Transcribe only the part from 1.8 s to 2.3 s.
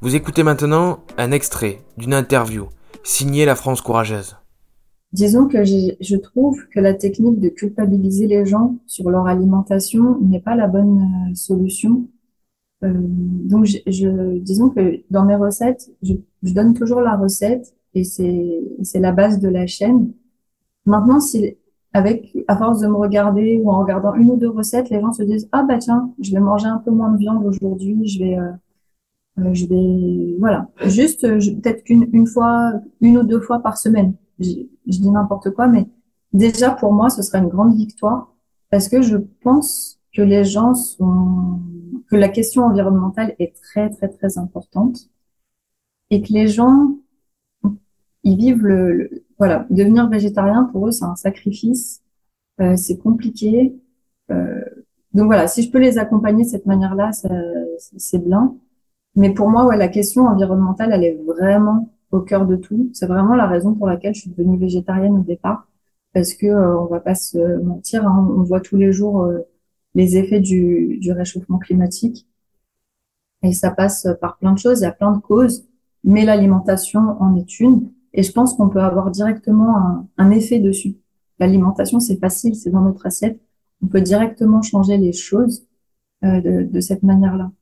d'une